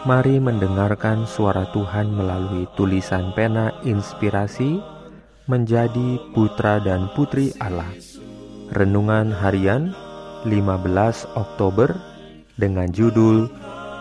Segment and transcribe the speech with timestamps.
[0.00, 4.80] Mari mendengarkan suara Tuhan melalui tulisan pena inspirasi
[5.44, 7.92] menjadi putra dan putri Allah.
[8.72, 9.92] Renungan harian
[10.48, 11.92] 15 Oktober
[12.56, 13.52] dengan judul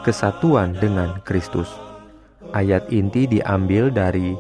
[0.08, 1.68] Kesatuan dengan Kristus.
[2.56, 4.40] Ayat inti diambil dari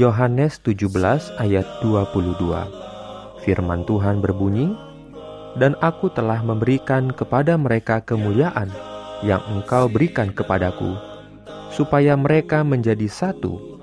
[0.00, 0.88] Yohanes 17
[1.36, 3.44] ayat 22.
[3.44, 4.72] Firman Tuhan berbunyi,
[5.60, 10.96] "Dan aku telah memberikan kepada mereka kemuliaan yang Engkau berikan kepadaku,
[11.72, 13.76] supaya mereka menjadi satu,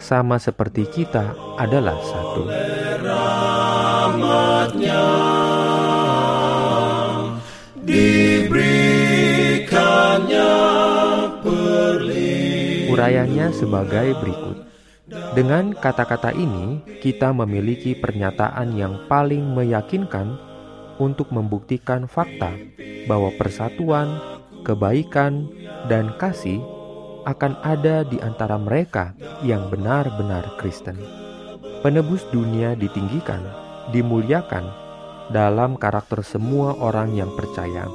[0.00, 2.48] sama seperti kita adalah satu.
[12.90, 14.56] Urayanya sebagai berikut.
[15.34, 20.38] Dengan kata-kata ini, kita memiliki pernyataan yang paling meyakinkan
[20.98, 22.52] untuk membuktikan fakta
[23.08, 25.48] bahwa persatuan kebaikan,
[25.88, 26.60] dan kasih
[27.28, 29.12] akan ada di antara mereka
[29.44, 30.96] yang benar-benar Kristen.
[31.80, 33.40] Penebus dunia ditinggikan,
[33.92, 34.68] dimuliakan
[35.32, 37.88] dalam karakter semua orang yang percaya.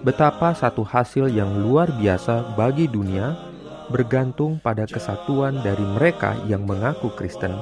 [0.00, 3.36] Betapa satu hasil yang luar biasa bagi dunia
[3.92, 7.52] bergantung pada kesatuan dari mereka yang mengaku Kristen,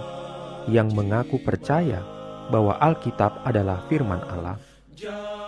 [0.71, 1.99] yang mengaku percaya
[2.49, 4.57] bahwa Alkitab adalah firman Allah.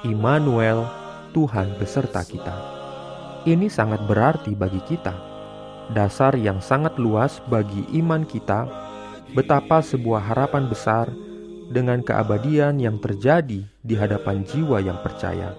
[0.02, 0.86] Immanuel
[1.30, 2.56] Tuhan beserta kita.
[3.46, 5.14] Ini sangat berarti bagi kita,
[5.94, 8.68] dasar yang sangat luas bagi iman kita,
[9.32, 11.08] betapa sebuah harapan besar
[11.70, 15.54] dengan keabadian yang terjadi di hadapan jiwa yang percaya.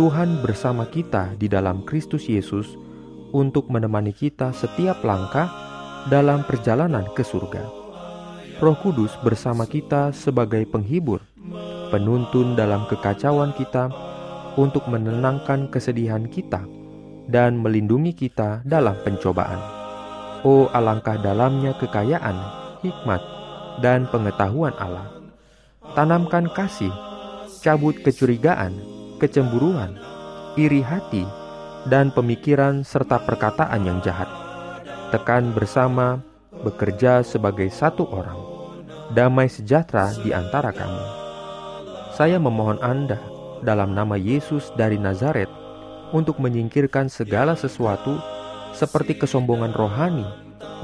[0.00, 2.74] Tuhan bersama kita di dalam Kristus Yesus
[3.30, 5.52] untuk menemani kita setiap langkah
[6.08, 7.62] dalam perjalanan ke surga.
[8.58, 11.22] Roh Kudus bersama kita sebagai penghibur,
[11.94, 13.86] penuntun dalam kekacauan kita,
[14.58, 16.66] untuk menenangkan kesedihan kita
[17.30, 19.62] dan melindungi kita dalam pencobaan.
[20.42, 22.36] Oh, alangkah dalamnya kekayaan,
[22.82, 23.22] hikmat,
[23.78, 25.06] dan pengetahuan Allah.
[25.94, 26.90] Tanamkan kasih,
[27.62, 28.74] cabut kecurigaan,
[29.22, 29.94] kecemburuan,
[30.58, 31.22] iri hati,
[31.86, 34.28] dan pemikiran serta perkataan yang jahat.
[35.14, 36.20] Tekan bersama,
[36.66, 38.38] bekerja sebagai satu orang.
[39.14, 41.04] Damai sejahtera di antara kamu.
[42.12, 45.48] Saya memohon Anda dalam nama Yesus dari Nazaret
[46.12, 48.16] untuk menyingkirkan segala sesuatu
[48.72, 50.24] seperti kesombongan rohani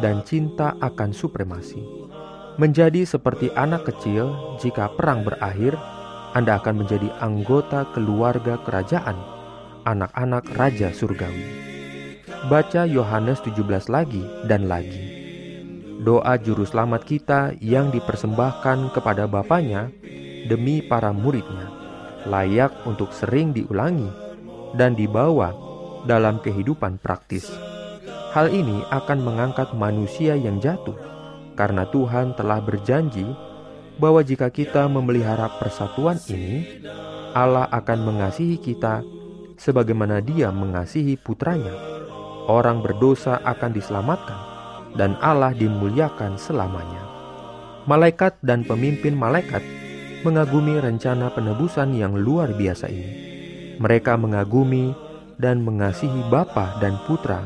[0.03, 1.81] dan cinta akan supremasi.
[2.55, 5.75] Menjadi seperti anak kecil jika perang berakhir,
[6.35, 9.19] Anda akan menjadi anggota keluarga kerajaan,
[9.87, 11.47] anak-anak Raja Surgawi.
[12.47, 15.03] Baca Yohanes 17 lagi dan lagi.
[16.05, 19.89] Doa juru selamat kita yang dipersembahkan kepada Bapaknya
[20.45, 21.84] demi para muridnya
[22.25, 24.09] layak untuk sering diulangi
[24.75, 25.55] dan dibawa
[26.05, 27.49] dalam kehidupan praktis.
[28.35, 30.99] Hal ini akan mengangkat manusia yang jatuh,
[31.55, 33.25] karena Tuhan telah berjanji
[33.97, 36.83] bahwa jika kita memelihara persatuan ini,
[37.31, 39.07] Allah akan mengasihi kita
[39.55, 41.73] sebagaimana Dia mengasihi putranya.
[42.51, 44.41] Orang berdosa akan diselamatkan,
[44.99, 47.07] dan Allah dimuliakan selamanya.
[47.87, 49.63] Malaikat dan pemimpin malaikat
[50.25, 53.13] mengagumi rencana penebusan yang luar biasa ini.
[53.77, 54.97] Mereka mengagumi
[55.37, 57.45] dan mengasihi Bapa dan Putra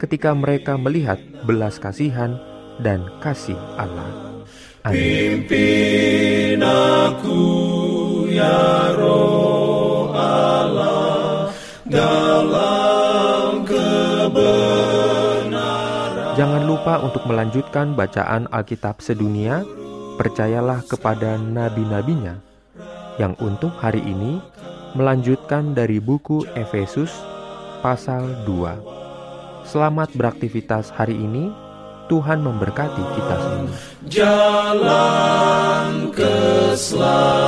[0.00, 2.40] ketika mereka melihat belas kasihan
[2.80, 4.34] dan kasih Allah.
[4.84, 5.44] Amin.
[6.60, 7.40] aku
[8.28, 11.48] ya roh Allah
[11.88, 14.76] dalam kebenaran.
[16.36, 19.64] Jangan lupa untuk melanjutkan bacaan Alkitab sedunia
[20.14, 22.38] percayalah kepada nabi-nabinya
[23.18, 24.38] yang untuk hari ini
[24.94, 27.10] melanjutkan dari buku Efesus
[27.82, 29.66] pasal 2.
[29.66, 31.50] Selamat beraktivitas hari ini.
[32.04, 33.76] Tuhan memberkati kita semua.
[34.12, 37.43] Jalan keselamatan.